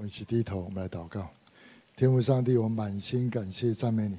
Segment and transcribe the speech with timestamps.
[0.00, 1.28] 我们一起低头，我们来祷告。
[1.94, 4.18] 天父上帝，我满心感谢赞美你，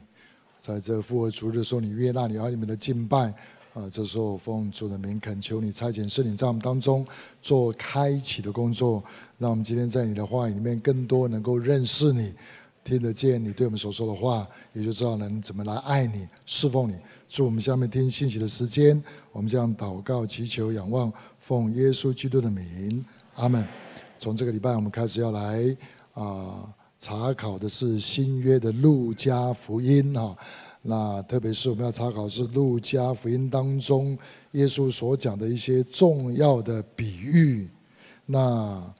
[0.59, 3.33] 在这复活主日的时候，你悦纳你儿女们的敬拜
[3.73, 3.89] 啊！
[3.91, 7.03] 这时候奉主的名恳求你差遣圣灵在我们当中
[7.41, 9.03] 做开启的工作，
[9.39, 12.31] 让我们今天在你的话语里面更多能够认识你，
[12.83, 16.95] 听得见你对我们所说的话，也就知道能怎么来爱你、侍奉你。
[17.27, 19.01] 祝我们下面听信息的时间，
[19.31, 23.03] 我们将祷告、祈求、仰望，奉耶稣基督的名，
[23.33, 23.90] 阿门。
[24.21, 25.75] 从这个礼拜，我们开始要来
[26.13, 30.37] 啊、查考的是新约的路加福音啊。
[30.83, 34.15] 那特别是我们要查考是路加福音当中
[34.51, 37.67] 耶稣所讲的一些重要的比喻。
[38.27, 38.93] 那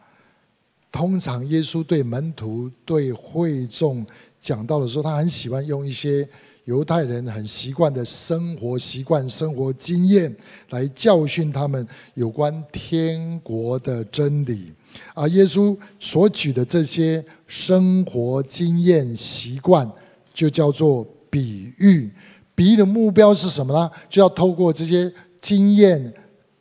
[0.92, 4.04] 通常耶稣对门徒、对会众
[4.40, 6.28] 讲到的时候，他很喜欢用一些。
[6.66, 10.36] 犹太人很习惯的生活习惯、生活经验，
[10.70, 14.72] 来教训他们有关天国的真理。
[15.16, 19.90] 而耶稣所举的这些生活经验、习惯，
[20.34, 22.12] 就叫做比喻。
[22.54, 23.90] 比喻的目标是什么呢？
[24.08, 26.14] 就要透过这些经验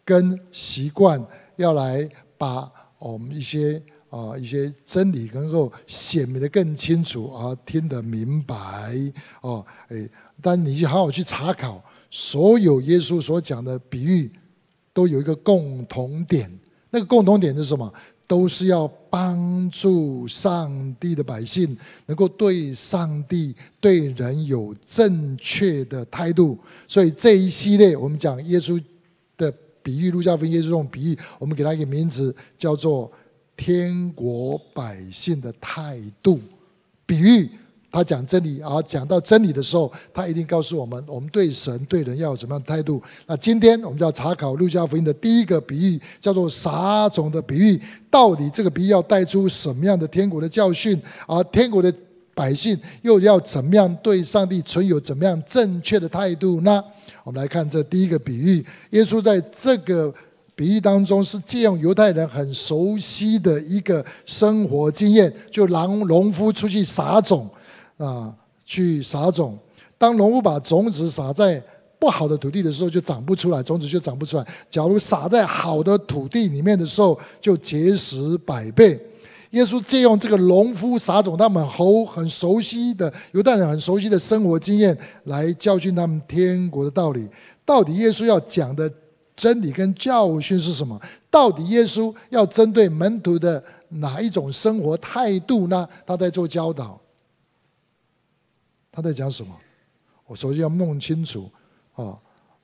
[0.05, 1.23] 跟习惯，
[1.57, 3.83] 要来把我们一些。
[4.11, 8.57] 啊，一些真理能够显明的更清楚，啊听得明白。
[9.41, 10.09] 哦，哎，
[10.43, 14.29] 但你就好好去查考，所有耶稣所讲的比喻，
[14.93, 16.51] 都有一个共同点。
[16.91, 17.93] 那个共同点是什么？
[18.27, 26.59] 都是要帮助上帝的百姓，能够对上帝、对人有正确的态度。
[26.89, 28.83] 所以这一系列我们讲耶稣
[29.37, 29.53] 的
[29.85, 33.09] 比喻，路加福音耶稣这种比喻，我们给他一个名字，叫做。
[33.63, 36.41] 天国百姓的态度，
[37.05, 37.47] 比喻
[37.93, 43.03] 他讲真理，而讲到真理的时候，他一定告诉我们，我们对神对人要有什么样的态度。
[43.27, 47.79] 那今天我们就要查考路加福音的第一个比喻，叫做撒种的比喻。
[48.11, 50.99] 到底这个比喻要带出什么样的天国的教训？
[51.29, 51.93] 而天国的
[52.35, 56.83] 百姓又要怎么样对上帝存有怎么样正确的态度呢？
[57.25, 60.11] 我们来看这第一个比喻，耶稣在这个。
[60.61, 67.49] 比喻当中是借用犹太人很熟悉的一个生活经验，就让农夫出去撒种
[67.97, 68.31] 啊，
[68.67, 69.59] 去撒种。
[69.97, 71.63] 当农夫把种子撒在
[71.99, 74.47] 不好的土地的时候，就长不出来，种子就长不出来。
[74.69, 79.01] 假如撒在好的土地里面的时候，就结实百倍。
[79.53, 84.95] 耶稣借用这个农夫撒种，他们很很熟悉的犹太人很熟悉的生活经验，
[85.25, 87.27] 来教训他们天国的道理。
[87.65, 88.93] 到底耶稣要讲的？
[89.41, 91.01] 真理跟教训是什么？
[91.31, 95.89] 到底耶稣要针对门徒的哪一种生活态度呢？
[96.05, 97.01] 他在做教导，
[98.93, 99.57] 他在讲什么？
[100.27, 101.51] 我首先要弄清楚
[101.95, 102.05] 啊，《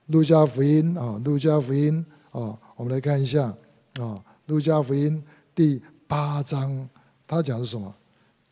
[0.08, 2.04] 路加福音》啊，《路加福音》
[2.38, 3.56] 啊，我们来看一下啊，
[4.44, 5.16] 《路加福音》
[5.54, 6.86] 第八章，
[7.26, 7.94] 他讲的是什么？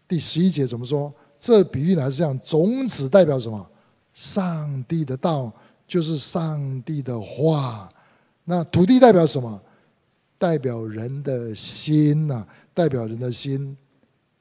[0.09, 1.13] 第十一节怎么说？
[1.39, 3.71] 这比喻呢是这样：种子代表什么？
[4.15, 5.53] 上帝的道
[5.87, 7.87] 就是上帝的话。
[8.45, 9.61] 那土地代表什么？
[10.37, 12.45] 代表人的心呐，
[12.75, 13.75] 代表人的心。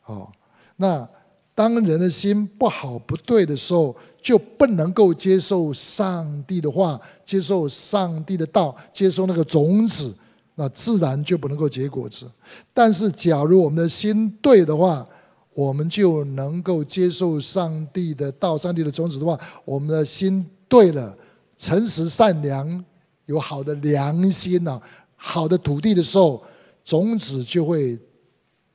[0.06, 0.30] 哦，
[0.76, 1.08] 那
[1.56, 10.14] 当人的心不好不对的时候，就不能够接受上帝的话，接受上帝的道，接受那个种子，
[10.56, 12.30] 那自然就不能够结果子。
[12.74, 15.08] 但是，假如我们的心对的话，
[15.54, 21.16] 我们就能够接受上帝的道，上帝的种子的话，我们的心对了，
[21.56, 22.84] 诚实善良。
[23.26, 24.82] 有好的良心呐，
[25.16, 26.44] 好的土地的时候，
[26.84, 27.98] 种子就会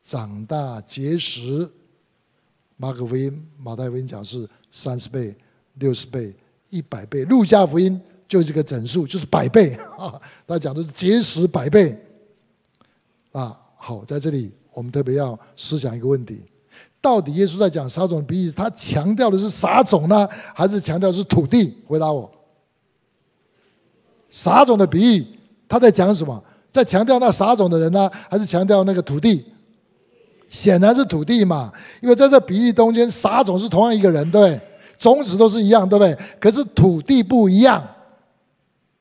[0.02, 1.68] 长大结实。
[2.76, 5.36] 马可福音、马太福音讲是三十倍、
[5.74, 6.34] 六十倍、
[6.70, 10.20] 一百倍，路加福音就这个整数，就是百倍啊。
[10.46, 12.00] 他讲的是结实百倍
[13.32, 13.60] 啊。
[13.76, 16.40] 好，在这里我们特别要思想一个问题：
[17.00, 21.76] 到底耶稣在讲撒种比喻，他强调的是撒种呢，还是强调是土地？
[21.86, 22.30] 回答我。
[24.30, 25.26] 撒种的比喻，
[25.68, 26.42] 他在讲什么？
[26.70, 29.44] 在强调那撒种的人呢，还是强调那个土地？
[30.50, 31.72] 显然是土地嘛，
[32.02, 34.60] 因为在这比喻中间，撒种是同样一个人，对，
[34.98, 36.16] 种子都是一样，对不对？
[36.38, 37.86] 可是土地不一样，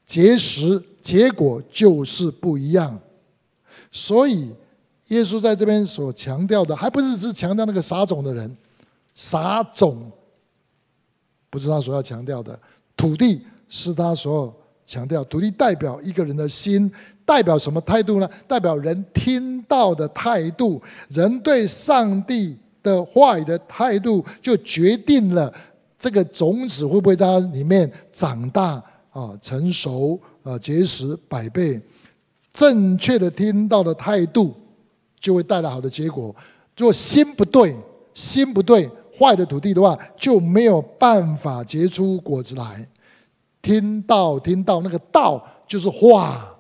[0.05, 2.97] 结实结果就是不一样。
[3.91, 4.53] 所以
[5.07, 8.57] 耶稣在这边所强调的，还不是只强调那个撒种的人，
[9.13, 10.09] 撒种
[11.49, 12.57] 不是他所要强调的，
[12.95, 14.53] 土地是他所。
[14.87, 16.89] 强调土地代表一个人的心，
[17.25, 18.29] 代表什么态度呢？
[18.47, 25.53] 代表人听到的态度，人对上帝的话语的态度，就决定了
[25.99, 28.81] 这个种子会不会在它里面长大
[29.11, 31.81] 啊、成熟啊、结实百倍。
[32.53, 34.55] 正确的听到的态度，
[35.19, 36.33] 就会带来好的结果。
[36.77, 37.75] 如果心不对，
[38.13, 38.89] 心不对，
[39.19, 42.87] 坏的土地的话，就没有办法结出果子来。
[43.67, 46.55] 听到，听到，那个道就是话，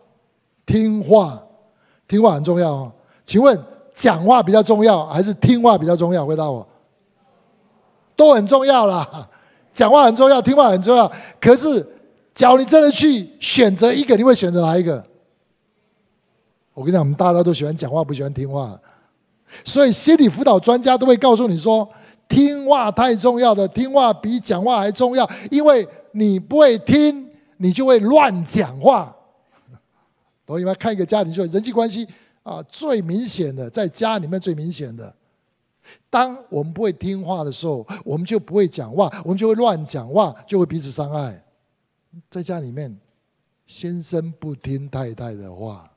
[0.65, 1.41] 听话，
[2.05, 2.91] 听话很重要哦。
[3.23, 3.57] 请问，
[3.95, 6.25] 讲话比较重要，还是听话比较重要？
[6.25, 6.67] 回答我，
[8.13, 9.29] 都很重要啦。
[9.73, 11.09] 讲话很重要，听话很重要。
[11.39, 11.87] 可是，
[12.35, 15.01] 假如你真的去选择一个，你会选择哪一个？
[16.73, 18.77] 我跟你讲，我们大家都喜欢讲话，不喜欢听话。
[19.63, 21.87] 所以，心理辅导专家都会告诉你说，
[22.27, 25.29] 听话太重要的，听话比讲话还重要。
[25.49, 25.87] 因为
[26.17, 29.15] 你不会听，你就会乱讲话。
[30.47, 30.73] 懂吗？
[30.73, 32.07] 看一个家庭，就人际关系
[32.41, 35.13] 啊，最明显的在家里面最明显的。
[36.09, 41.43] 当我们不会听话的时候，我们就不会讲话，我们就会乱讲话，就会彼此伤害。
[42.31, 42.97] 在家里面，
[43.67, 45.87] 先生不听太太的话，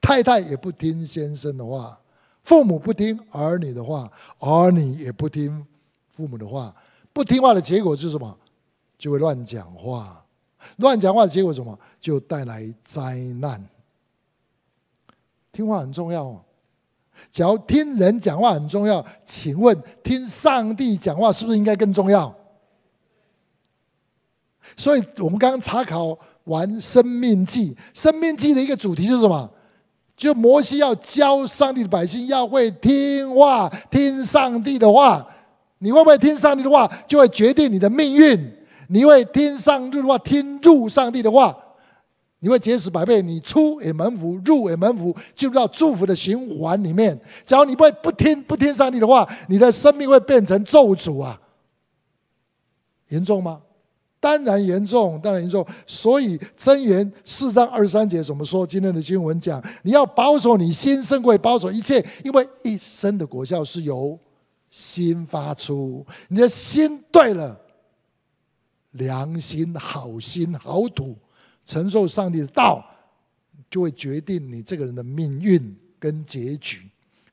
[0.00, 2.00] 太太也不听先生的话，
[2.42, 5.66] 父母不听儿女的话，儿女也不听
[6.08, 6.74] 父母的话。
[7.12, 8.38] 不听话的结果是什么？
[9.02, 10.24] 就会乱讲话。
[10.76, 11.76] 乱讲话的结果什么？
[11.98, 13.60] 就带来灾难。
[15.50, 16.40] 听话很重要哦。
[17.28, 22.32] 只要听人讲话很重要，请问听上帝讲话是不是应该更重要？
[24.76, 29.50] 所以我们刚刚查考完《生命记》，《生命记》的一个主题是什么？
[30.16, 35.26] 就摩西要教上帝的百姓要会听话，听上帝的话。
[35.78, 38.61] 你会不会听上帝的话，就会决定你的命运。
[38.88, 41.56] 你会听上帝的话，听入上帝的话。
[42.44, 47.16] 你会结实百倍，你出也门福，入也门福，进入到祝福的循环里面。
[47.44, 51.40] 只要你不会不听不听上帝的话，你的生命会变成咒诅啊！
[53.10, 53.60] 严重吗？
[54.18, 55.64] 当然严重，当然严重。
[55.86, 58.66] 所以箴言四章二十三节怎么说？
[58.66, 64.18] 今天的经文讲，你要保守你心，胜过保守一切，因为一生的果效是由
[64.68, 66.04] 心发出。
[66.28, 67.56] 你的心对了，
[68.92, 71.16] 良心、好心、好土。
[71.64, 72.84] 承受上帝的道，
[73.70, 76.82] 就会决定你这个人的命运跟结局。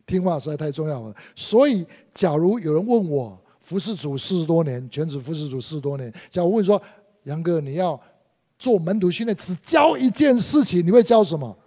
[0.05, 1.15] 听话实在太重要了。
[1.35, 1.83] 所以，
[2.13, 6.79] 假如有人问我服侍主四十多年，全职服侍主四十多年，假如问说
[7.23, 7.99] 杨哥，你要
[8.59, 11.57] 做门徒训练，只教一件事情，你会教什么？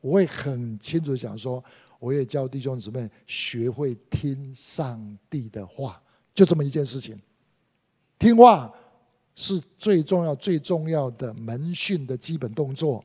[0.00, 1.62] 我会很清楚想说，
[2.00, 6.02] 我也教弟兄姊妹学会听上帝的话，
[6.34, 7.16] 就这么一件事情，
[8.18, 8.74] 听话。
[9.34, 13.02] 是最重要、最重要的门训的基本动作，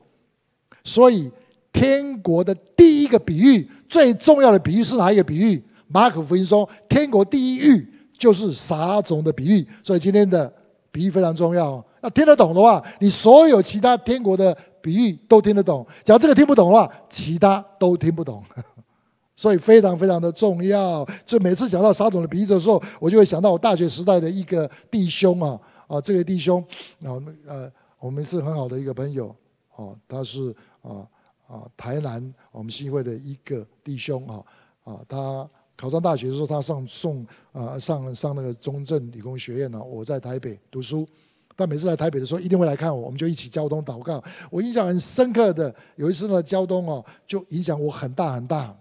[0.84, 1.30] 所以
[1.72, 5.62] 天国的第一个比喻，最重要的比喻是哪一个比喻？
[5.86, 9.66] 马可福音说，天国第一喻就是撒种的比喻。
[9.82, 10.52] 所以今天的
[10.90, 11.82] 比喻非常重要。
[12.02, 18.42] 要听得懂的话，你所有其他天国的比喻都听得懂；假如这个听不懂的话，其他都听不懂。
[19.34, 21.06] 所以非常非常的重要。
[21.24, 25.58] 所以每次讲到撒种的比喻的时候，我就会想到我大学时代的一个弟兄啊。
[25.88, 26.62] 啊，这位弟兄，
[27.02, 29.34] 啊，呃，我们是很好的一个朋友，
[29.74, 31.08] 哦，他是啊
[31.46, 34.44] 啊台南我们新会的一个弟兄啊，
[34.84, 41.08] 啊，他考上大学的时候，他上送啊上上那个中正理工学院呢，我在台北读书，
[41.56, 44.22] 他每次来台北的时候，一定会来看我，我们就一起交通祷告。
[44.50, 48.76] 我印象很深刻的有一次呢，交通哦，就影响我很大很大。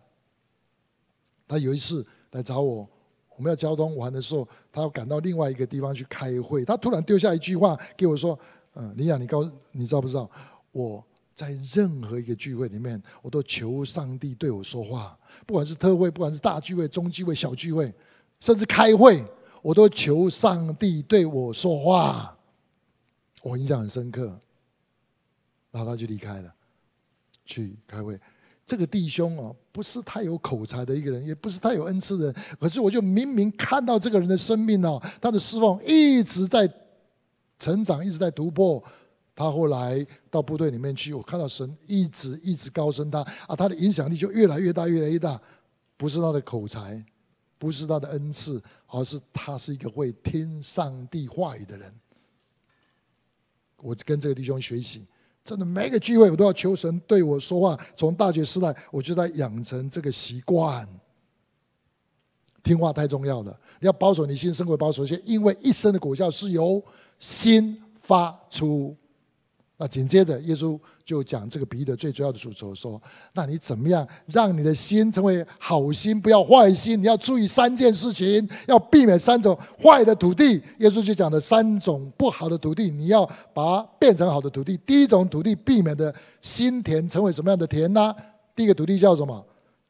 [1.47, 2.85] 他有一次来找我。
[3.37, 6.65] 我们要交通完的时候，他要赶到另外一个地方去开会。
[6.65, 8.37] 他突然丢下一句话给我说
[8.73, 10.29] ：“嗯，李亚，你告你知道不知道？
[10.71, 15.17] 我在任何一个聚会里面，我都求上帝对我说话。
[15.45, 17.93] 不管是特会，不管是大聚会、中聚会、小聚会，
[18.39, 19.23] 甚至开会，
[19.61, 22.35] 我都求上帝对我说话。
[23.43, 24.39] 我印象很深刻。
[25.69, 26.51] 然后他就离开了，
[27.45, 28.19] 去开会。”
[28.67, 32.35] 这个弟兄哦，不是太有口才的一个人，也不是太有恩赐的人。
[32.59, 36.69] 可是我就明明看到这个人的生命哦，他的失望一直在
[37.57, 38.83] 成长，一直在突破。
[39.33, 45.39] 他后来到部队里面去，我看到神一直一直高升他啊，他的影响力就越来越大，越来越大。
[45.95, 47.01] 不是他的口才，
[47.57, 51.93] 不是他的恩赐，而是他是一个会听上帝话语的人。
[53.77, 55.07] 我跟这个弟兄学习。
[55.47, 57.79] 真的，每个聚会我都要求神对我说话。
[57.95, 60.85] 从大学时代，我就在养成这个习惯。
[62.61, 66.83] 听话太重要了，你要保守你心，生活保守一切，因为一生的果效是由
[67.17, 68.93] 心发出。
[69.77, 77.01] 那紧接着，耶稣就讲这个比喻的最主要的主轴，说：那你怎么样让你的心成为好心，不要坏心？
[77.01, 80.61] 你要注意三件事情，要避免三种坏的土地。
[80.79, 84.75] 耶稣就讲的三种不好的土地，你要把变成好的土地。
[84.85, 88.13] 第一种土地，避免的心田成为什么样的田呢？
[88.53, 89.41] 第一个土地叫什么？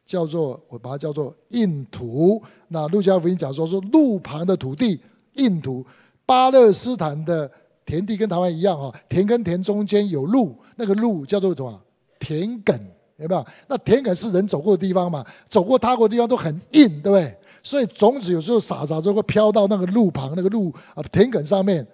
[0.06, 2.40] 叫做我把它叫做硬土。
[2.68, 5.02] 那路加福音讲说是路旁的土地，
[5.34, 5.84] 硬土。
[6.28, 7.50] 巴勒斯坦的
[7.88, 11.82] 田地跟台湾一样啊，田跟田中间有路，那个路叫做什么？
[12.20, 12.78] 田埂，
[13.16, 13.46] 有没有？
[13.68, 15.26] 那田埂是人走过的地方嘛？
[15.48, 17.36] 走过踏过的地方都很硬，对不对？
[17.64, 21.88] 所以种子有时候撒撒就会飘到那个路旁那个路啊田埂上面，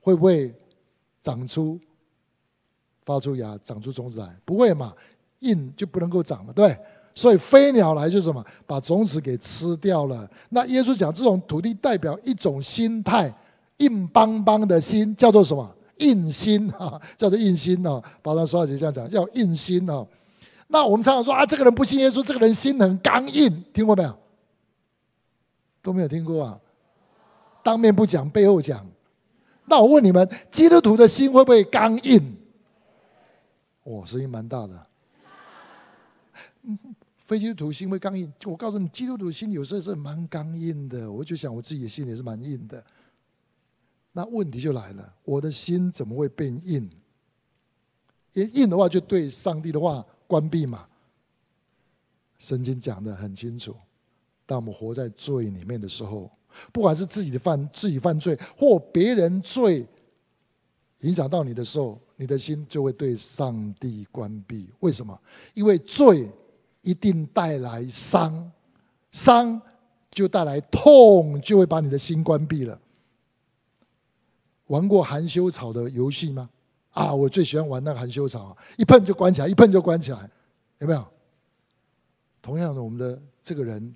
[0.00, 0.54] 会不会
[1.20, 1.78] 长出？
[3.04, 4.94] 发出芽，长出种子来，不会嘛？
[5.40, 6.76] 硬就不能够长了，对。
[7.14, 8.44] 所以飞鸟来就是什么？
[8.64, 10.30] 把种子给吃掉了。
[10.50, 13.34] 那耶稣讲，这种土地代表一种心态，
[13.78, 15.74] 硬邦邦的心，叫做什么？
[15.98, 18.00] 硬心啊， 叫做硬心啊。
[18.22, 20.06] 保罗说话就这样讲，叫硬心啊。
[20.68, 24.18] 那我们常常说啊，这个人不信耶稣，这个人心很刚硬，听过没有？
[25.82, 26.60] 都没有听过啊。
[27.64, 28.86] 当面不讲，背后讲。
[29.66, 32.36] 那我问你们，基督徒的心会不会刚硬？
[33.84, 34.86] 哇，声音蛮大的。
[37.24, 41.10] 非基督徒心会刚硬，我告诉你，基督徒心有时候是蛮刚硬的。
[41.10, 42.82] 我就想我自己的心也是蛮硬的。
[44.12, 46.88] 那问题就来了，我的心怎么会变硬？
[48.32, 50.86] 因硬的话，就对上帝的话关闭嘛。
[52.38, 53.74] 圣经讲得很清楚，
[54.46, 56.30] 当我们活在罪里面的时候，
[56.72, 59.86] 不管是自己的犯自己犯罪，或别人罪
[61.00, 62.00] 影响到你的时候。
[62.20, 65.16] 你的心就会对上帝关闭，为什么？
[65.54, 66.28] 因为罪
[66.82, 68.50] 一定带来伤，
[69.12, 69.62] 伤
[70.10, 72.76] 就带来痛，就会把你的心关闭了。
[74.68, 76.48] 玩过含羞草的游戏吗？
[76.92, 80.30] 啊，我最喜欢玩那个含羞草，一碰就关起来，一碰就关起来，
[80.78, 81.04] 有没有？
[82.40, 83.94] 同样的，我们的这个人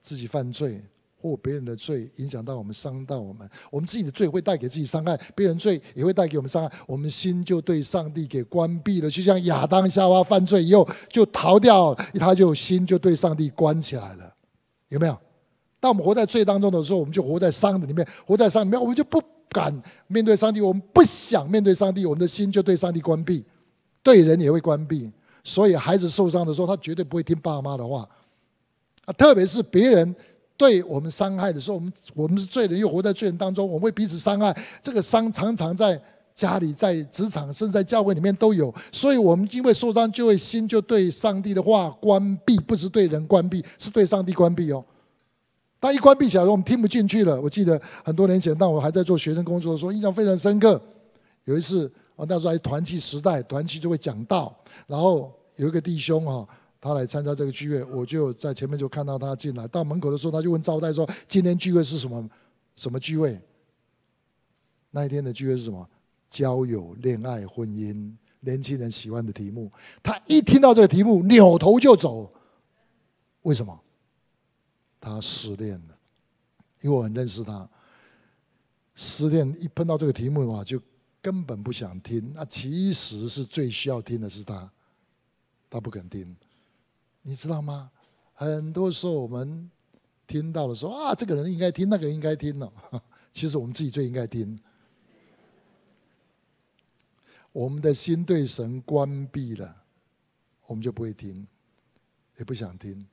[0.00, 0.82] 自己犯罪。
[1.20, 9.10] 或别人的罪影响到我们，伤到我们，我们自己的罪会带给自己伤害，别人罪也会带给我们伤害，我们心就对上帝给关闭了。
[9.10, 14.32] 就像亚当夏娃犯罪以后就逃掉，他就心就对上帝关起来了，
[14.90, 15.18] 有没有？
[15.80, 19.74] 当我们活在罪当中的时候，我们就活在伤的里面，活在伤里面，我们就不敢
[20.06, 23.44] 面对上帝，我们不想面对上帝，我们的心就对上帝关闭，
[24.02, 25.10] 对人也会关闭。
[25.42, 28.08] 所以孩子受伤的时候，他绝对不会听爸妈的话
[29.04, 30.14] 啊，特别是别人。
[30.56, 34.52] 对我们伤害的时候，我们我们是罪人，又活在罪人当中，我们会彼此伤害。
[34.82, 35.96] 这个伤常常在
[36.34, 38.74] 家里、在职场，甚至在教会里面都有。
[38.90, 44.84] 所以，我们因为受伤，就会心就对上帝的话关闭，不是对人关闭，是对上帝关闭哦。
[45.80, 47.40] 当一关闭起来，我们听不进去了。
[47.40, 50.80] 我记得很多年前，当我还在做学生工作的时候，印象非常深刻。
[51.44, 54.54] 有一次，啊，那时候还团契时代，团契就会讲道，
[54.86, 56.46] 然后有一个弟兄哈。
[56.80, 59.66] 他来参加这个聚会，我就在前面就看到他进来。
[59.66, 62.30] 到门口的时候，他就问招待说：“今天聚会是什么？
[62.76, 63.36] 什么聚会？”
[64.92, 65.84] 那一天的聚会是什么？
[66.30, 69.72] 交友、恋爱、婚姻，年轻人喜欢的题目。
[70.04, 72.32] 他一听到这个题目，扭头就走。
[73.42, 73.76] 为什么？
[75.00, 75.98] 他失恋了，
[76.80, 77.68] 因为我很认识他。
[78.94, 80.80] 失恋一碰到这个题目的话，就
[81.22, 82.32] 根本不想听。
[82.34, 84.70] 那其实是最需要听的是他，
[85.70, 86.36] 他不肯听。
[87.22, 87.90] 你知道吗？
[88.34, 89.70] 很多时候我们
[90.26, 92.72] 听到的时候啊，这个人应该听，那个人应该听了。
[93.32, 94.58] 其实我们自己最应该听。
[97.52, 99.76] 我们的心对神关闭了，
[100.66, 101.46] 我们就不会听，
[102.36, 103.06] 也不想听。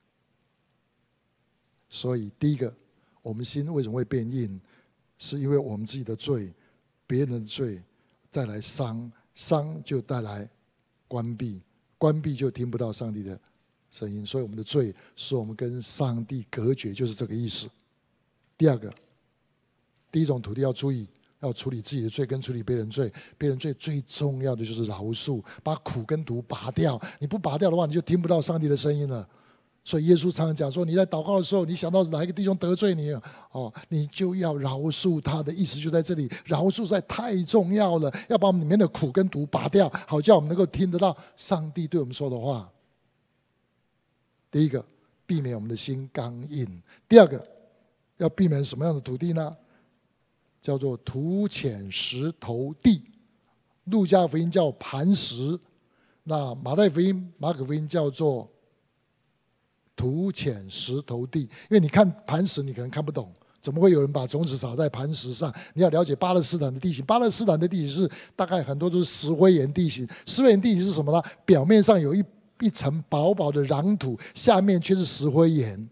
[1.96, 2.72] 所以第一个，
[3.22, 4.60] 我们心为什么会变硬？
[5.18, 6.54] 是因为我们自己的罪，
[7.08, 7.82] 别人的罪
[8.30, 10.46] 带来伤，伤就带来
[11.08, 11.62] 关闭，
[11.98, 13.40] 关闭就听不到上帝的
[13.90, 17.66] 声音，所以我们的罪使我们跟上帝隔绝，就是这个意思。
[18.58, 18.94] 第二个，
[20.12, 21.08] 第一种土地要注意，
[21.40, 23.10] 要处理自己的罪跟处理别人罪。
[23.38, 27.02] 别人罪最重要的就是饶恕，把苦跟毒拔掉。
[27.22, 29.26] 你不拔掉的话，你就听不到上帝的声音了。
[29.88, 33.12] 所以耶稣常常讲说，你在祷告的时候，你想到哪一个弟兄得罪你，
[33.52, 35.44] 哦，你就要饶恕他。
[35.44, 42.68] 的意思就在这里，饶恕在太重要了，要把我们里面的苦跟毒拔掉，好叫我们能够听得到上帝对我们说的话。
[44.50, 44.84] 第一个，
[45.28, 46.66] 避免我们的心刚硬；
[47.08, 47.48] 第二个，
[48.18, 49.56] 要避免什么样的土地呢？
[50.62, 53.04] 叫做土浅石头地。
[53.84, 55.60] 路加福音叫磐石，
[56.24, 58.50] 那马太福音、马可福音叫做
[59.96, 61.42] 土浅石头地。
[61.42, 65.54] 因为你看磐石，你可能看不懂，怎么会有人把种子撒在磐石上？
[65.74, 70.08] 你要了解巴勒斯坦的地形，巴勒斯坦的地形是大概很多都是石灰岩地形。
[70.26, 71.22] 石灰岩地形是什么呢？
[71.46, 72.24] 表面上有一。
[72.62, 75.90] 一层薄薄的壤土，下面却是石灰岩，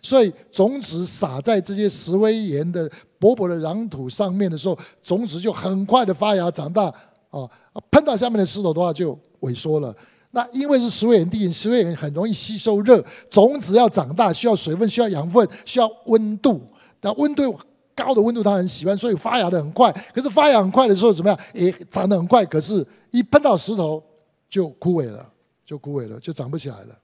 [0.00, 2.88] 所以种子撒在这些石灰岩的
[3.18, 6.94] 薄薄的壤土上面的时候，种子就很快的发芽长大。
[7.30, 7.50] 哦，
[7.90, 9.92] 碰到下面的石头的话就萎缩了。
[10.36, 16.60] 那因为是石灰岩地形，石灰岩很容易吸收热，种子要长大需要水分，需要养分，需要温度。
[17.00, 17.58] 那温度
[17.94, 19.90] 高的温度它很喜欢，所以发芽的很快。
[20.14, 21.40] 可是发芽很快的时候怎么样？
[21.54, 24.02] 也长得很快，可是一碰到石头
[24.50, 25.26] 就枯萎了，
[25.64, 26.94] 就枯萎了，就长不起来了。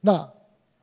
[0.00, 0.28] 那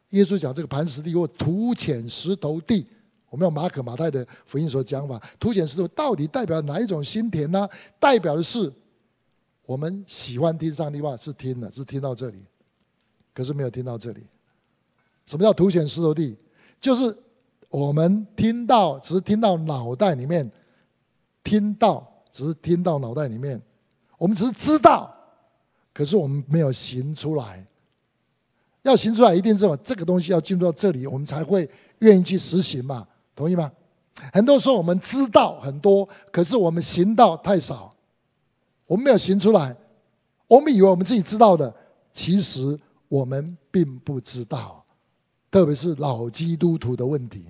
[0.10, 2.86] 耶稣讲这个磐石地或土浅石头地，
[3.30, 7.66] 我们用马可、马太的福音所讲法，土浅石头到底代表哪一种心田呢？
[8.02, 8.70] 代表的是
[9.66, 12.46] 我们喜欢听上帝话，是听了，是听到这里，
[13.34, 14.28] 可是没有听到这里。
[15.26, 16.38] 什么叫凸显石头地？
[16.80, 17.18] 就是
[17.70, 20.50] 我们听到，只是听到脑袋里面，
[21.44, 23.60] 听到只是听到脑袋里面，
[24.18, 25.12] 我们只是知道，
[25.94, 27.66] 可是我们没有行出来。
[28.84, 31.68] 要行出来，一定是这个东西要进入到这里，我们才会
[32.00, 33.72] 愿意去实行嘛，同意吗？
[34.32, 37.95] 很多时候我们知道很多，可是我们行道太少，
[38.88, 39.76] 我们没有行出来，
[40.48, 41.74] 我们以为我们自己知道的，
[42.14, 42.78] 其实
[43.08, 44.84] 我们并不知道，
[45.50, 47.46] 特别是老基督徒的问题。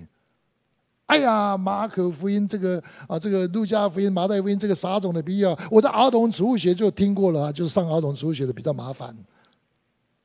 [1.06, 9.16] 哎呀，马可福音这个啊，这个路加福音、马太福音这个撒种的比喻啊，我在儿童植物学就听过了啊，就是上儿童植物学的比较麻烦。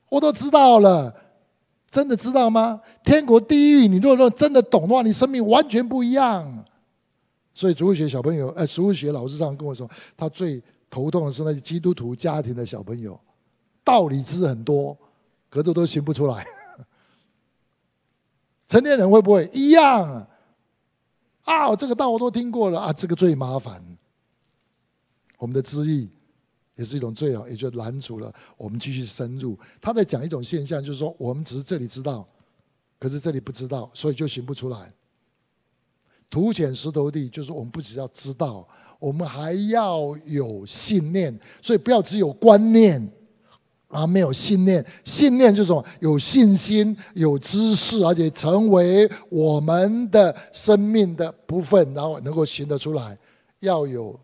[0.08, 1.14] 我都知道了，
[1.88, 2.80] 真的知道吗？
[3.04, 6.64] 天国地狱，你如果真的懂的话，你生命完全不一样。
[7.54, 10.60] 所以，植物学小朋友，哎，植物学老师上跟我说，他最
[10.92, 13.18] 头痛的是那些基督徒家庭的小朋友，
[13.82, 14.94] 道理知很多，
[15.48, 16.46] 可是都行不出来。
[18.68, 20.28] 成年人会不会一样？
[21.44, 23.82] 啊，这个道我都听过了啊，这个最麻烦。
[25.38, 26.10] 我们的知意。
[26.74, 29.56] 也是一种罪哦，也就拦阻了我们继续深入。
[29.78, 32.26] 他在讲一种现象，就是说我们只是这里知道，
[32.98, 34.90] 可是这里不知道，所以就行不出来。
[36.30, 38.66] 土浅石头地，就是我们不只要知道，
[39.02, 41.36] 我们还要有信念。
[41.60, 43.10] 所以不要只有观念，
[43.88, 44.84] 而没有信念。
[45.04, 53.18] 信念就是说有信心、有知识，而且成为我们的生命的部分，然后能够行得出来。
[53.60, 54.18] 要有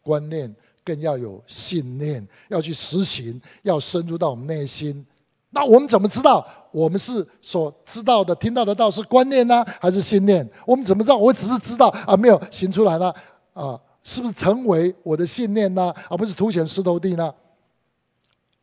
[0.00, 0.54] 观念。
[0.84, 5.06] 更要有信念，要去实行，要深入到我们内心。
[5.50, 10.44] 那我们怎么知道我们是所知道的、听到的道是观念呢，还是信念？
[10.66, 11.16] 我们怎么知道？
[11.16, 13.14] 我只是知道啊没有行出来呢？
[13.52, 15.94] 啊，是不是成为我的信念呢？
[16.08, 17.32] 而不是凸显石头地呢？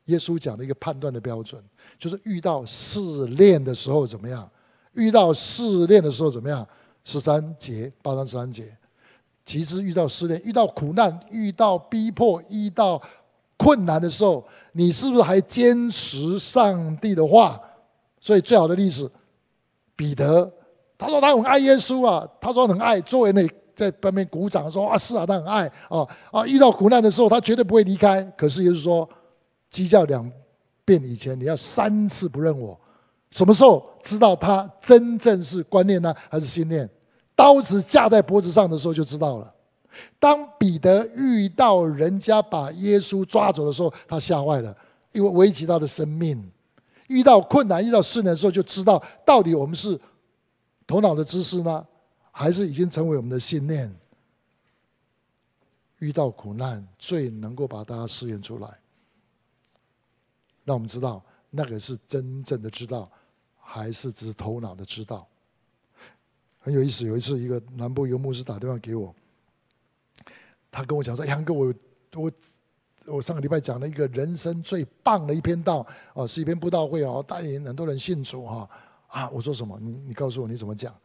[0.05, 1.63] 耶稣讲的一个判断的标准，
[1.97, 4.49] 就是遇到试炼的时候怎么样？
[4.93, 6.67] 遇到试炼的时候怎么样？
[7.03, 8.75] 十三节，八章十三节。
[9.45, 13.01] 其实遇到试炼、遇到苦难、遇到逼迫、遇到
[13.55, 17.59] 困难的时候，你是不是还坚持上帝的话？
[18.19, 19.09] 所以最好的例子，
[19.95, 20.51] 彼得，
[20.97, 23.47] 他说他很爱耶稣啊，他说很爱，作为那
[23.79, 26.45] 在旁边鼓掌说啊，是啊，他很爱啊啊！
[26.45, 28.21] 遇到苦难的时候，他绝对不会离开。
[28.37, 29.09] 可是耶稣说，
[29.69, 30.29] 鸡叫两
[30.83, 32.77] 遍以前，你要三次不认我。
[33.31, 36.89] 什么时候知道他真正是观念呢，还是信念？
[37.35, 39.53] 刀子架在脖子上的时候就知道了。
[40.19, 44.75] 当彼得遇到人家把耶稣抓走的时候，他吓坏了，
[45.13, 46.51] 因为危及他的生命。
[47.07, 49.99] 遇到困难、遇到困难的时候，就知道到底我们是
[50.85, 51.83] 头脑的知识呢，
[52.39, 53.93] 还是已经成为我们的信念？
[55.97, 58.79] 遇到苦难，最能够把大家试验出来。
[60.63, 63.11] 那我们知道，那个是真正的知道，
[63.57, 65.27] 还是只是头脑的知道？
[66.59, 69.13] 很有意思，有一次，一个南部一个牧师打电话给我，
[70.71, 71.73] 他跟我讲说：“杨哥，我
[72.13, 72.31] 我
[73.07, 78.69] 我上个礼拜讲了一个人生最棒的一篇道，哦，是一篇布道会哦，带领很多人信主哈
[79.07, 79.77] 啊！”我说什么？
[79.81, 80.95] 你你告诉我你怎么讲？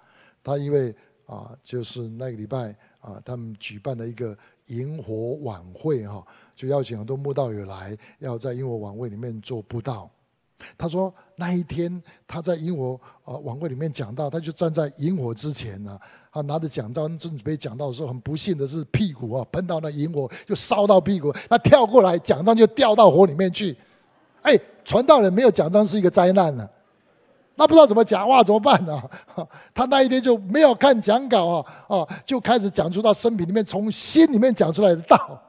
[0.41, 0.95] 他因为
[1.27, 10.11] 啊，就是那个礼拜啊，他们举办了一个萤火晚会哈，就邀请很多慕道友来，要在萤火晚会里面做布道。
[10.79, 15.99] 他说那一天他在萤火呃晚会里面讲到，他就站在萤火之前呢，
[16.33, 23.77] 他拿着讲章正准备讲到的时候，很不幸的是屁股啊喷到那萤火，就烧到屁股，他跳过来讲章就掉到火里面去。
[24.43, 26.69] 哎，传道人没有讲章是一个灾难呢，
[27.57, 29.01] 那不知道怎么讲话，怎么办呢？
[29.73, 35.41] 他那一天就没有看讲稿啊啊，就开始讲出他生命里面从心里面讲出来的道。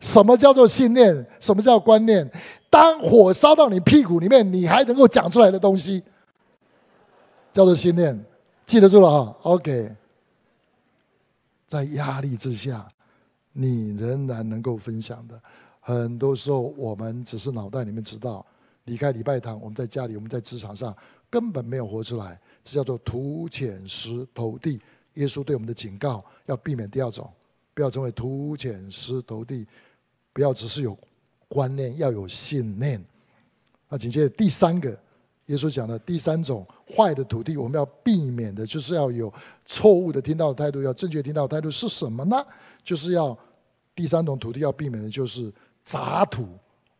[0.00, 1.24] 什么叫做信念？
[1.40, 2.30] 什么叫观念？
[2.68, 6.02] 当火烧到你屁股里面，你还能够讲出来的东西，
[7.52, 8.24] 叫做信念。
[8.66, 9.94] 记得住了哈？OK。
[11.66, 12.86] 在压力之下，
[13.52, 15.40] 你仍然能够分享的。
[15.80, 18.44] 很多时候，我们只是脑袋里面知道，
[18.84, 20.96] 离开礼拜堂，我们在家里，我们在职场上，
[21.30, 22.40] 根本没有活出来。
[22.62, 24.80] 这叫做土浅石头地。
[25.14, 27.30] 耶稣对我们的警告，要避免第二种，
[27.74, 29.66] 不要成为土浅石头地。
[30.32, 30.98] 不要只是有
[31.48, 33.04] 观念，要有信念。
[33.90, 34.88] 那紧接着第三个，
[35.46, 39.30] 耶稣讲的第三种坏的土地，我们要避免的，就是要有
[39.66, 42.42] 错误的听到的态度，要正确听到的态度是什么呢？
[42.82, 43.38] 就是要
[43.94, 45.52] 第三种土地要避免的，就是
[45.84, 46.48] 杂土。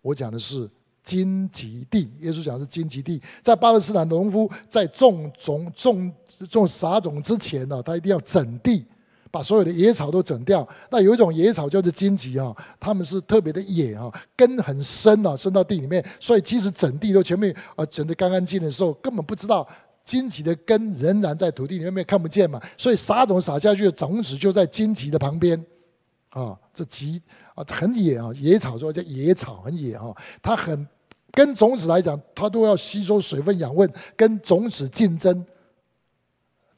[0.02, 0.68] 我讲的是
[1.02, 2.10] 荆棘地。
[2.20, 6.12] 耶稣讲是荆棘地，在巴勒斯坦农夫在种种种
[6.50, 8.84] 种撒种之前呢，他一定要整地。
[9.30, 10.68] 把所有的野草都整掉。
[10.90, 16.04] 那有一种野草叫做荆棘啊，它们是特别的野啊，根很深啊，深到地里面。
[16.20, 19.66] 所以即使整地都前面啊整得干干净净的时候，根本不知道
[20.04, 22.60] 荆棘的根仍然在土地里面看不见嘛。
[22.76, 25.58] 所以撒种撒下去的种子就在荆棘的旁边
[26.28, 27.22] 啊，这棘
[27.54, 30.86] 啊很野啊，野草说叫野草很野啊，它很
[31.32, 35.44] 跟种子来讲，它都要吸收水分养分，跟种子竞争，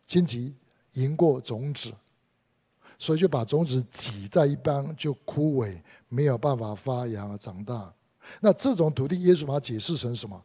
[0.07, 0.55] 荆棘
[0.93, 1.93] 赢过种子。
[2.97, 5.77] 所以就把种子挤在一边，就枯萎，
[6.09, 7.93] 没有办法发芽长大。
[8.41, 10.41] 那这种土地，耶稣把它解释成什么？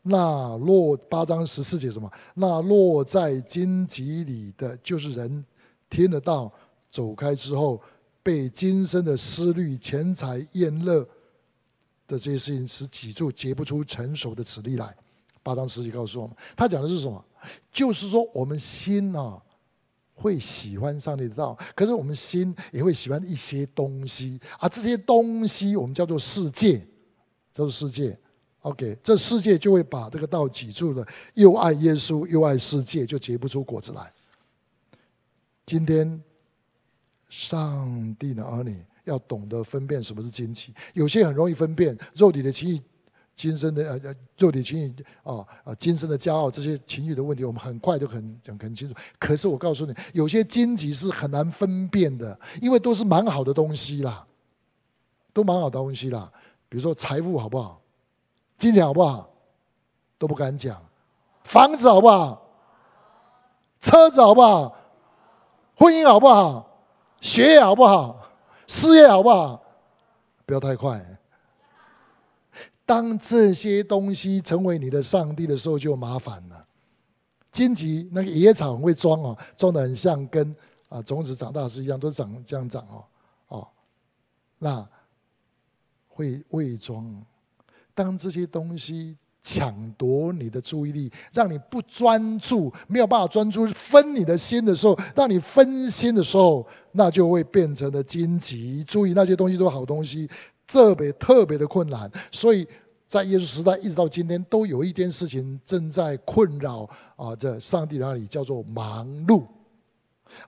[0.00, 2.10] 那落八章十四节什么？
[2.34, 5.44] 那落在荆棘里的，就是人
[5.90, 6.50] 听得到，
[6.90, 7.80] 走开之后，
[8.24, 11.00] 被今生的思虑、钱财、宴乐
[12.08, 14.96] 的这些事情使脊柱，结不出成熟的子粒来。
[15.44, 17.24] 八章十节告诉我们，他讲的是什么？
[17.70, 19.40] 就是说我们心啊。
[20.16, 26.78] 会喜欢上帝的道，可是我们心也会喜欢一些东西，而这些东西我们叫做世界，
[27.52, 28.16] 叫做世界。
[28.60, 34.12] OK，这世界就会把这个道挤住了，又爱耶稣又爱世界，就结不出果子来。
[35.66, 36.22] 今天，
[37.36, 42.80] 上帝的儿女要懂得分辨什么是荆棘，有些很容易分辨肉体的情欲。
[43.34, 44.94] 今生的呃呃，肉体情欲
[45.24, 48.94] 啊啊，今生的骄傲，这些情欲的问题，我们很快就很讲很清楚。
[49.18, 54.24] 可是我告诉你，有些荆棘是很难分辨的，因为都是蛮好的东西啦，
[55.32, 56.32] 都蛮好的东西啦。
[56.68, 57.82] 比如说财富好不好？
[58.56, 59.28] 金钱好不好？
[60.18, 60.80] 都不敢讲。
[61.42, 62.40] 房子好不好？
[63.80, 64.76] 车子好不好？
[65.74, 66.70] 婚姻好不好？
[67.24, 68.30] 学业好不好？
[68.66, 69.58] 事业好不好？
[70.44, 71.02] 不要太快。
[72.84, 76.66] 当这些东西成为你的上帝的时候，就麻烦了。
[77.50, 80.54] 荆棘那个野草会装哦，装的很像跟
[80.90, 83.04] 啊种子长大是一样，都长这样长哦
[83.48, 83.68] 哦，
[84.58, 84.86] 那
[86.08, 87.24] 会伪装。
[87.94, 98.82] 当这些东西抢夺你的注意力，让你不专注，没有办法专注分你的心的时候，让你分心的时候，那就会变成了荆棘。
[98.84, 100.28] 注意那些东西都是好东西。
[100.66, 102.66] 特别特别的困难，所以
[103.06, 109.44] 在耶稣时代一直到今天，都有一件事情正在困扰啊，这上帝那里叫做忙碌。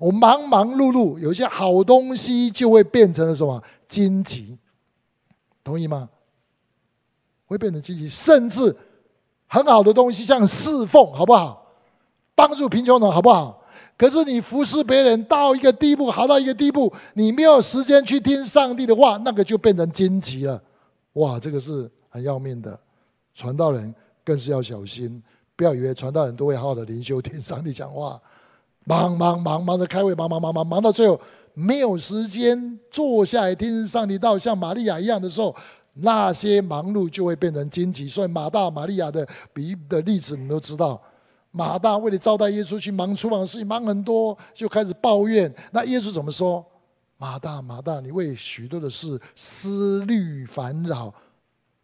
[0.00, 4.56] 我忙忙碌碌，有些好东西就会变成了什么荆棘，
[5.62, 6.08] 同意吗？
[7.44, 8.74] 会变成荆棘，甚至
[9.46, 11.66] 很好的东西，像侍奉，好不好？
[12.34, 13.62] 帮助贫穷人，好不好？
[13.96, 20.62] 可是你服侍别人到一个地步，好到一个地步，你没有时间去听上帝的话，那个就变成荆棘了。
[21.14, 22.78] 哇，这个是很要命的。
[23.34, 25.22] 传道人更是要小心，
[25.56, 28.20] 不要以为传道人都会好好的灵修听上帝讲话，
[28.84, 31.18] 忙忙忙忙的开会，忙忙忙忙忙到最后
[31.54, 35.54] 没有时间坐下来听上帝道，像玛利亚一样的时候，
[35.96, 38.08] 那些忙碌就会变成荆棘。
[38.08, 41.00] 所以马大、玛利亚的比的例子，你都知道。
[41.50, 45.52] 马大为了招待耶稣去忙厨房的事情，忙很多，就开始抱怨。
[45.72, 46.64] 那耶稣怎么说？
[47.16, 51.14] 马大，马大，你为许多的事思虑烦扰，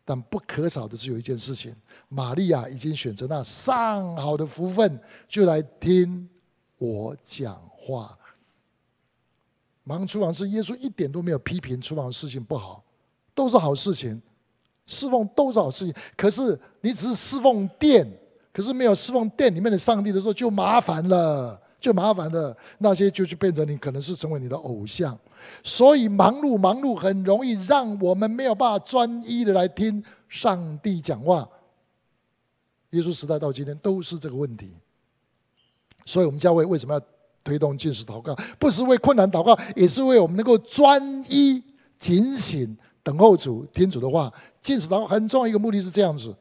[0.04, 1.74] 但不可少的只有一件事情。
[2.10, 6.28] 玛利亚已经选择那上好的福分，就来听
[6.76, 8.18] 我讲话。
[9.84, 12.81] 忙厨房是耶稣一点都没有批评厨房的事情不好，
[13.34, 14.20] 都是好事情，
[14.86, 15.94] 侍奉都是好事情。
[16.16, 18.18] 可是你只是侍奉殿。
[18.54, 22.54] 可是没有侍奉殿里面的上帝的时候，就麻烦了，就麻烦了。
[22.76, 25.18] 那些就去变成你可能是成为你的偶像，
[25.64, 31.48] 所以忙碌忙碌很容易让我们没有办法专一的来听上帝讲话。
[32.90, 34.76] 耶稣时代到今天都是这个问题，
[36.04, 37.00] 所以我们教会为什么要
[37.42, 38.36] 推动禁食祷告？
[38.58, 41.64] 不是为困难祷告，也是为我们能够专一、
[41.98, 44.32] 警醒、等候主、听主的话。
[44.60, 46.36] 进食祷很重要一个目的是这样子。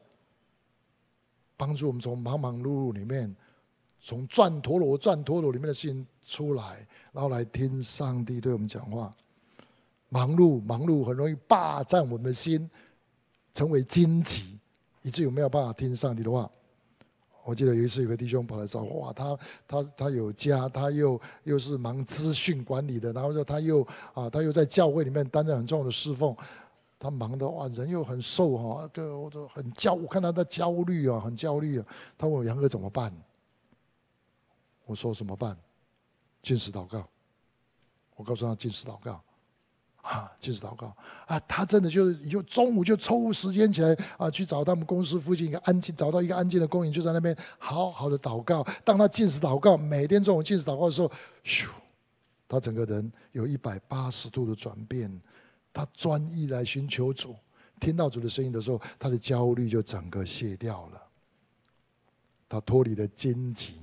[1.56, 3.34] 帮助我们从忙忙碌碌里面，
[4.00, 9.10] 从转陀螺转陀螺里面的心出来，然后来听上帝对我们讲话。
[10.08, 12.68] 忙碌忙碌很容易霸占我们的心，
[13.54, 14.58] 成为荆棘，
[15.02, 16.50] 以至于没有办法听上帝的话。
[17.44, 23.82] 我记得有一次有个弟兄跑来找我，哇，他他他有家，他又又是忙资讯管理的，然后说他又
[24.14, 26.36] 啊他又在教会里面担任很重要的侍奉。
[26.98, 31.86] 他忙的哇，人又很瘦哈，个我都很焦，我看他的焦虑啊，很焦虑啊。
[32.16, 33.12] 他问我杨哥怎么办？
[34.86, 35.56] 我说怎么办？
[36.42, 37.04] 禁食祷告。
[38.14, 39.20] 我告诉他禁食祷告。
[40.02, 40.94] 啊，禁食祷告
[41.26, 41.38] 啊！
[41.46, 48.66] 他真的就是，就中午就抽时间起来啊，去找他们公司附近一个安静，找到一个安静的公园，就在那边好好的祷告。
[48.84, 51.08] 当他禁食祷告，每天中午禁食祷告的时候，
[51.44, 51.68] 咻，
[52.48, 55.22] 他整个人有一百八十度的转变。
[55.72, 57.36] 他专一来寻求主，
[57.78, 61.00] 听到主的声音的时候，他的焦虑就整个卸掉了。
[62.48, 63.74] 他脱离了荆棘，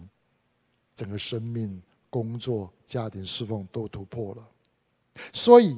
[0.94, 4.46] 整个生命、工作、家庭侍奉都突破了。
[5.32, 5.78] 所以。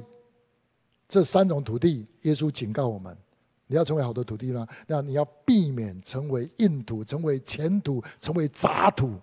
[1.12, 3.14] 这三种土地，耶稣警告我们：
[3.68, 9.20] 你要成为好的土地呢，那你要避免成为硬土、成为浅土、成为杂土。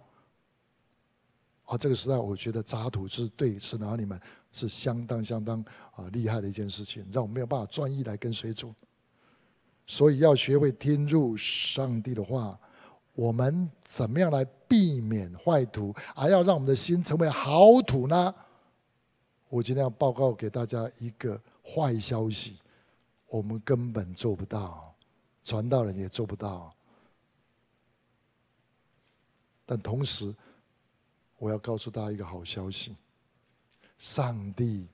[1.64, 4.20] 啊，这个时代，我觉得杂土是对神儿女们
[4.52, 8.74] 是相当相当啊厉害的一件事情，让我们没有办法专一来跟随主。
[9.86, 12.60] 所以要学会听入上帝的话。
[13.14, 18.34] 我们怎么样来避免坏土，而要让我们的心成为好土呢？
[19.48, 21.40] 我今天要报告给大家一个。
[21.74, 22.56] 坏消息，
[23.26, 24.94] 我们根本做不到，
[25.44, 26.74] 传道人也做不到。
[29.66, 30.34] 但同时，
[31.36, 32.96] 我要告诉大家一个好消息：
[33.98, 34.88] 上帝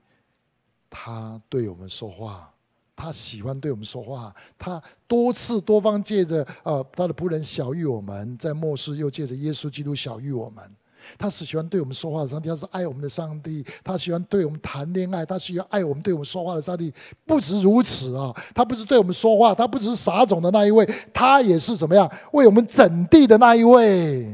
[0.91, 2.53] 他对我们说话，
[2.97, 10.75] 他喜欢对我们说话，他多次多方借着呃他的仆人晓諭我们，在末世又借着耶稣基督晓諭我们。
[11.19, 13.65] 他是喜欢对我们说话的上帝，他是爱我们的上帝。
[13.83, 16.93] 他喜欢对我们谈恋爱，他喜欢爱我们对我们说话的上帝。
[17.27, 24.29] 不止如此啊，他不是对我们说话，他不只是撒种的那一位，他也是怎么样为我们整地的那一位。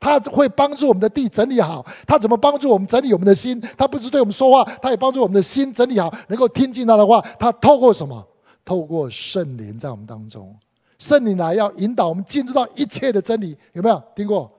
[0.00, 1.84] 他会帮助我们的地整理好。
[2.06, 3.58] 他怎么帮助我们整理我们的心？
[3.76, 7.20] 他不是对我们说话，他也帮助我们的心整理好，能够听进他的话。
[7.38, 8.22] 他透过什么？
[8.66, 10.54] 透过圣灵在我们当中，
[10.98, 13.54] 圣灵来要引导我们进入到一切的真理。
[13.72, 14.50] 有没有听过？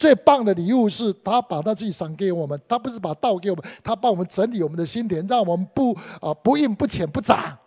[0.00, 7.59] 最棒的礼物是他把他自己赏给我们，他不是把道给我们，他帮我们整理我们的心田，让我们不啊不硬不浅不杂，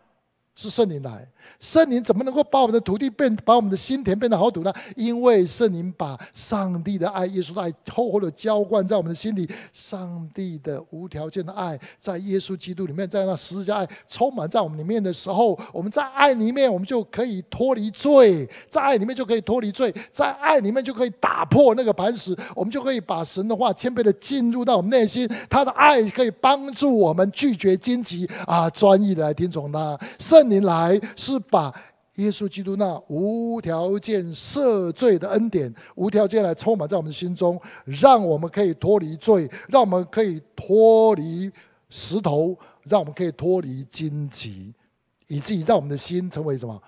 [0.55, 1.27] 是圣灵来。
[1.59, 4.73] 圣灵怎么能够把我们的土地变，把我们的心田变得好土呢？
[4.95, 9.49] 因为圣灵把上帝的爱、耶稣的爱厚厚的浇灌在我们的心里。
[9.73, 25.29] 上帝的无条件的爱，在耶稣基督里面，在那十字架爱充满在我们里面的时候，我们在爱里面，我们就可以脱离罪；在爱里面就可以脱离罪，在爱里面就可以打破那个磐石，我们就可以把神的话谦卑的进入到我们内心。
[25.49, 29.99] 他的爱可以帮助我们拒绝荆棘啊，专一的来听从他。
[30.17, 31.39] 圣灵来是。
[31.51, 31.71] 把
[32.15, 41.51] 耶稣基督那无条件赦罪的恩典，无条件来充满在我们的心中，让我们可以脱离罪，让我们可以脱离
[41.89, 44.73] 石头，让我们可以脱离荆棘，
[45.27, 46.81] 以至于让我们的心成为什么？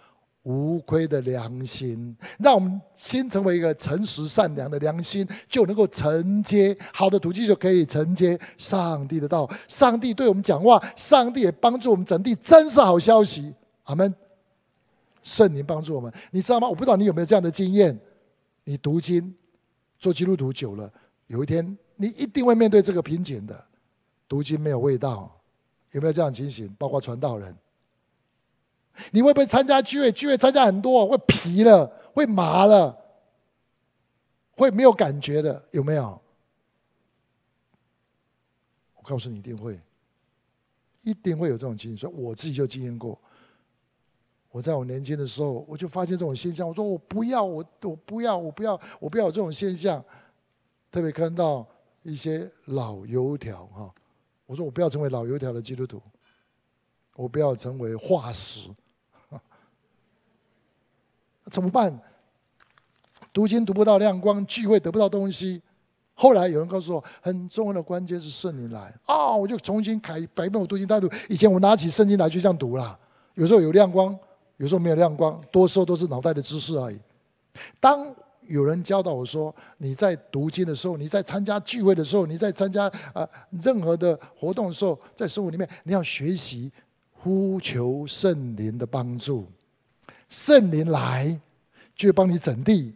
[0.45, 9.49] 无愧的良心，让我们心成为一个诚实善良的良心，就能够承接好的土地，就可以承接上帝的道。
[9.67, 13.53] 上帝对我们讲话，上帝也帮助我们整地，真是好消息。
[13.85, 14.13] 阿门。
[15.23, 16.67] 圣灵帮助我们，你知道吗？
[16.69, 17.99] 我不知道你有没有这样的经验。
[18.63, 19.33] 你读经
[19.97, 20.91] 做基督徒久了，
[21.25, 23.65] 有一天你一定会面对这个瓶颈的。
[24.27, 25.35] 读经没有味道，
[25.91, 26.71] 有没有这样的情形？
[26.77, 27.55] 包括传道人，
[29.11, 30.11] 你会不会参加聚会？
[30.11, 32.97] 聚会参加很多，会疲了，会麻了，
[34.51, 36.21] 会没有感觉的，有没有？
[38.95, 39.79] 我告诉你，一定会，
[41.01, 41.97] 一定会有这种情形。
[41.97, 43.19] 所以我自己就经验过。
[44.49, 46.67] 我在我年轻的时候，我就发现这种现象。
[46.67, 50.03] 我说我不要，我我不要，我不要，我不要有这种现象。
[50.89, 51.67] 特别看到
[52.03, 53.93] 一些老油条哈，
[54.45, 56.01] 我说我不要成为老油条的基督徒，
[57.17, 58.69] 我不要成为化石。
[61.51, 61.97] 怎么办？
[63.33, 65.61] 读经读不到亮光，聚会得不到东西。
[66.13, 71.09] 后来有人告诉我，很重要的关键是圣灵来啊、我就重新改改变我读经态度。
[71.29, 72.97] 以前我拿起圣经来就这样读了，
[73.33, 74.17] 有时候有亮光。
[74.57, 76.97] 有时候没有亮光，多数都是脑袋的知识而已。
[77.77, 78.07] 当
[78.47, 83.27] 有人教导我说，你在读经的时候，你在参加聚会的时候，你在参加啊
[83.61, 86.71] 任何的活动的时候，在生活里面，你要学习
[87.11, 89.45] 呼求圣灵的帮助，
[90.29, 91.39] 圣灵来
[91.95, 92.93] 就会帮你整地，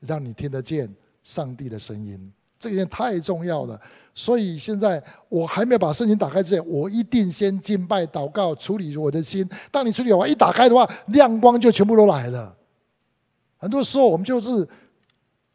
[0.00, 2.32] 让你听得见上帝的声音。
[2.58, 3.80] 这一点太重要了。
[4.14, 9.48] 所以现在我还没有把圣经打开之前，我一定先敬拜、祷告、处理我的心。
[9.70, 12.56] 当你处理完一打开的话，亮光就全部都来了。
[13.58, 14.68] 很多时候我们就是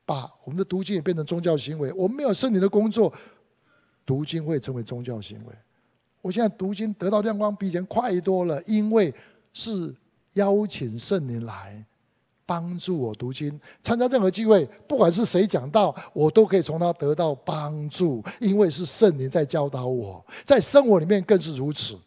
[0.06, 1.92] 把我们的读经也变成宗教行为。
[1.92, 3.12] 我们没有圣灵的工作，
[4.06, 5.54] 读经会成为宗教行为。
[6.22, 9.14] 我现在读经得到亮光比以前快多了，因为
[9.52, 9.94] 是
[10.34, 11.86] 邀请圣灵来
[12.46, 13.60] 帮助我读经。
[13.82, 20.26] 参加任何聚会，不管是谁讲道，我都可以从他得到帮助，因为是圣灵在教导我。
[20.46, 21.98] 在生活里面更是如此。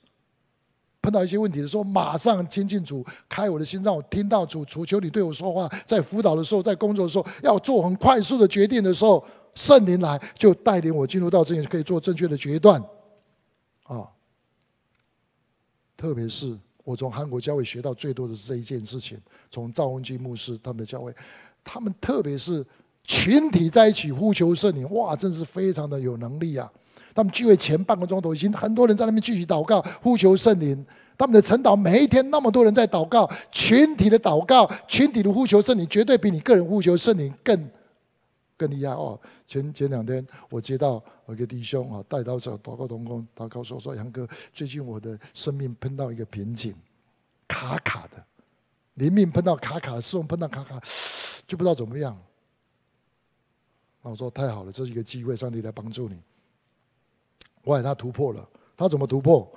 [1.01, 5.71] 碰到一些问题的时候，马上亲近主，开我的心，让我听到主，主求你对我说话。
[5.87, 12.83] 在辅导的时候，在工作的时候，要做很快速的决定的时候，圣灵来就带领我进入到这里，可以做正确的决断。
[13.85, 14.11] 啊，
[15.97, 19.19] 特别是我从韩国教会学到最多的是这一件事情。
[19.51, 21.13] 从赵文基牧师他们的教会，
[21.65, 22.65] 他们特别是
[23.03, 26.71] 群体在一起呼求圣灵，哇，真是非常的有能力啊！
[27.13, 30.87] 他们聚会前半个钟头，已经很多人在那边继续祷告、呼求圣灵。
[31.19, 37.69] 他们的晨祷每一天那么多人在祷告，群体的祷告、群体的呼求圣灵，绝对比你个人呼求圣灵更
[38.57, 39.21] 更厉害哦。
[39.47, 46.75] 前前两天我接到我一个弟兄啊，带到这祷告同工，他告诉我说：“杨哥，最近我的生命碰到一个瓶颈，
[47.47, 48.25] 卡卡的，
[48.95, 50.81] 灵命碰到卡卡，事奉碰到卡卡，
[51.47, 52.17] 就不知道怎么样。”
[54.03, 56.19] 那我说：“太好了，这是一个机会，上帝来帮助你。”
[57.65, 59.51] 我给他突破了，他怎么突破？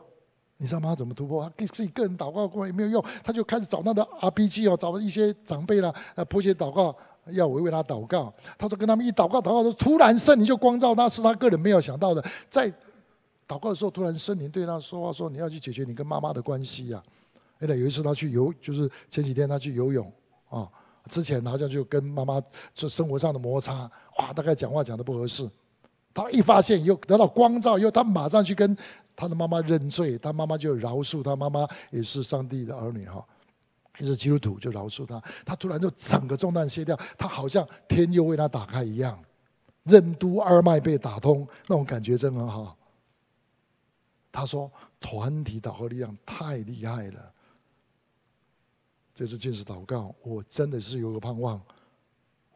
[0.58, 0.90] 你知道吗？
[0.90, 1.44] 他怎么突破？
[1.44, 6.94] 他给自己个人祷告过也没有用，他就开始找那个 RPG 哦，找一些长辈啦，呃，迫切祷告，
[7.28, 8.34] 要我为他祷告。
[8.58, 12.24] 他说跟他们一祷告，祷告说，突然圣灵就光照他，是他个人没有想到的。
[12.50, 12.70] 在
[13.48, 17.02] 祷告的时候，突然圣灵对他说话，说你要去解决你跟妈妈的关系呀。
[17.60, 20.12] 哎，有一次他去游，就是前几天他去游泳
[20.50, 20.68] 啊，
[21.10, 22.42] 之前好像就跟妈妈
[22.74, 25.50] 做生活上的摩擦，哇，大概讲话讲得不合适。
[26.14, 28.76] 他一发现，又得到光照，以后他马上去跟
[29.16, 31.36] 他的妈妈认罪，他妈妈就饶恕他。
[31.36, 33.24] 妈妈也是上帝的儿女哈，
[34.00, 35.22] 也是基督徒，就饶恕他。
[35.46, 39.24] 他突然就整个重担卸掉，他好像天又为他打开一样，
[39.84, 42.76] 任督二脉被打通，那种感觉真很好。
[44.32, 47.34] 他说：“团体祷告力量太厉害了。”
[49.14, 51.60] 这次禁食祷告，我真的是有个盼望。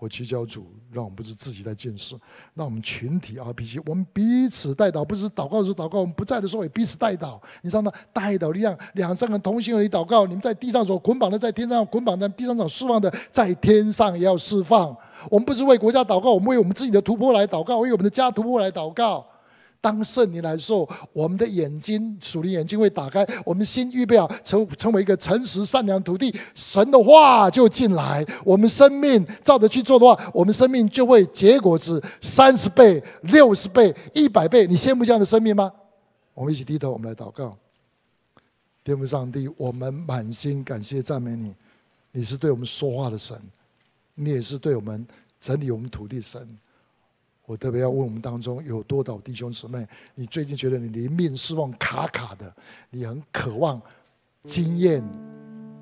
[0.03, 2.19] 我祈求主，让我们不是自己在建设，
[2.53, 7.39] 让我们群体 RPG，我们彼此带祷，不是祷告的时候祷告，我们不在的时候也彼此带祷。
[7.61, 7.89] 你知道吗？
[8.11, 14.93] 代祷力量，两三个同行而已祷告，你们在地上所捆绑的，在天上捆绑的；地上所释放的，在天上也要释放。
[15.31, 19.25] 我们不是为国家祷告，我们为我们自己的突破来祷告，为我们的家突破来祷告。
[19.83, 34.65] 当圣灵来的时候，我们的眼睛属灵眼睛会打开，我们心预备好成成为一个诚实善良的土地，神的话就进来，我们生命照着去做的话，我们生命就会结果子三十倍、六十倍、一百倍。
[34.65, 35.69] 你羡慕这样的生命吗？
[36.33, 37.57] 我们一起低头，我们来祷告。
[38.85, 41.53] 天父上帝，我们满心感谢赞美你，
[42.13, 43.37] 你是对我们说话的神，
[44.15, 45.05] 你也是对我们
[45.41, 46.57] 整理我们土地神。
[47.45, 52.53] 我特别要问我们当中有多少弟兄姊妹，你最近觉得你灵命失望卡卡的，
[52.89, 53.81] 你很渴望
[54.43, 55.03] 经验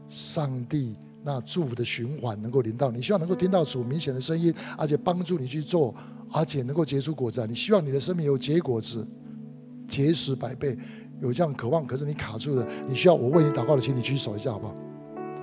[0.08, 5.94] 上帝那祝福的循环能够临到你，希望能够听到主明显的声音，而且帮助你去做，
[6.32, 7.46] 而且能够结出果子。
[7.46, 9.08] 你希望你的生命有结果子，
[9.88, 10.76] 结实百倍，
[11.22, 14.74] 有这样渴望，可是你卡住了，你需要我为你祷告的，请你举手一下，好不好？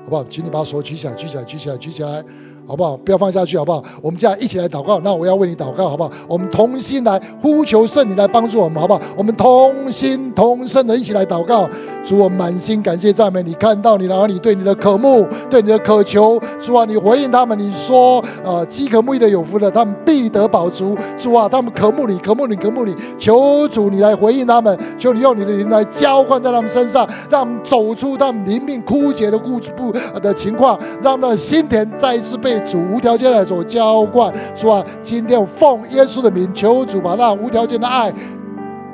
[0.05, 0.25] 好不好？
[0.25, 2.25] 请你把手举起来，举起来，举起来，举起来。
[2.69, 2.95] 好不好？
[2.99, 3.83] 不要放下去，好不好？
[4.03, 5.01] 我们这样一起来祷告。
[5.01, 6.11] 那我要为你祷告，好不好？
[6.29, 9.01] 我们同心来呼求圣灵来帮助我们，好不好？
[9.17, 11.67] 我们同心同声的一起来祷告。
[12.05, 16.39] 主，我满心感谢赞美你，看到你然后你对你的渴慕，对你的渴求。
[16.61, 20.95] 主啊，你回应他们，你说，呃，饥渴慕义的有福了，他们必得饱足。
[21.17, 22.95] 主啊，他们渴慕你，渴慕你，渴慕你。
[23.17, 32.58] 求主你来回应他们，求你用你的灵来浇灌在他们身上，让他们走出他们灵命枯竭的故不的情况，让他的心田再一次被。
[32.61, 38.13] 主无条件来做浇灌，说啊，今天我奉耶稣的名求主把那无条件的爱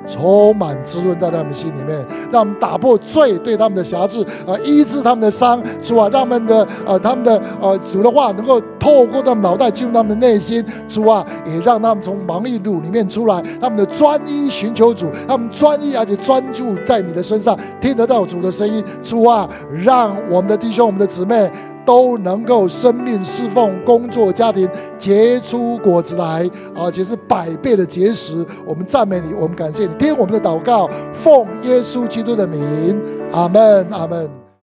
[0.07, 21.51] 充满滋润在他们心里面，让我们打破罪对他们的辖制，啊，医治他们的伤，主啊，让他们的呃他们的呃主的话能够透过他们脑袋进入他们的内心，主啊，也让他们从忙碌里面出来，他们的专一寻求主，他们专一而且专注在你的身上，听得到主的声音，主啊，让我们的弟兄、我们的姊妹。
[21.85, 28.45] 都能够生命侍奉、工作、家庭结出果子来，而且是百倍的结实。
[28.66, 33.01] 我们赞美你，我们感谢你，听我们的祷告，奉耶稣基督的名，
[33.32, 34.43] 阿门，阿门。